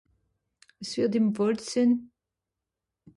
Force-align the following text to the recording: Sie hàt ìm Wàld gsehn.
Sie 0.87 0.99
hàt 1.01 1.15
ìm 1.19 1.27
Wàld 1.35 1.59
gsehn. 1.67 1.91